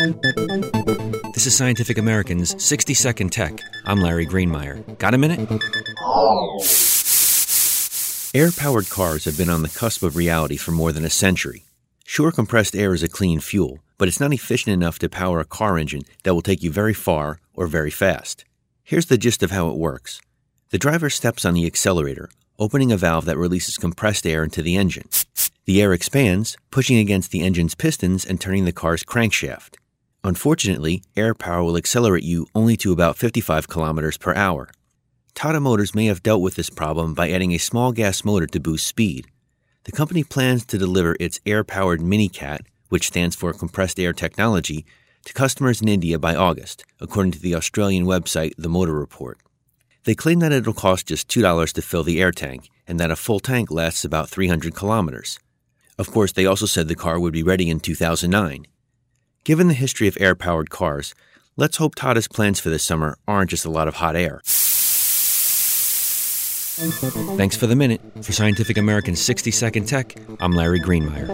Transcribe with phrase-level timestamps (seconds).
[0.00, 3.60] This is Scientific American's 60 Second Tech.
[3.84, 4.96] I'm Larry Greenemeier.
[4.96, 5.40] Got a minute?
[8.34, 11.64] Air powered cars have been on the cusp of reality for more than a century.
[12.06, 15.44] Sure, compressed air is a clean fuel, but it's not efficient enough to power a
[15.44, 18.46] car engine that will take you very far or very fast.
[18.82, 20.22] Here's the gist of how it works
[20.70, 24.76] the driver steps on the accelerator, opening a valve that releases compressed air into the
[24.76, 25.10] engine.
[25.66, 29.76] The air expands, pushing against the engine's pistons and turning the car's crankshaft.
[30.22, 34.68] Unfortunately, air power will accelerate you only to about 55 kilometers per hour.
[35.34, 38.60] Tata Motors may have dealt with this problem by adding a small gas motor to
[38.60, 39.26] boost speed.
[39.84, 42.60] The company plans to deliver its air powered MiniCat,
[42.90, 44.84] which stands for Compressed Air Technology,
[45.24, 49.38] to customers in India by August, according to the Australian website The Motor Report.
[50.04, 53.16] They claim that it'll cost just $2 to fill the air tank and that a
[53.16, 55.38] full tank lasts about 300 kilometers.
[55.98, 58.66] Of course, they also said the car would be ready in 2009.
[59.42, 61.14] Given the history of air powered cars,
[61.56, 64.42] let's hope Tata's plans for this summer aren't just a lot of hot air.
[67.36, 68.02] Thanks for the minute.
[68.22, 71.28] For Scientific American 60 Second Tech, I'm Larry Greenemeier.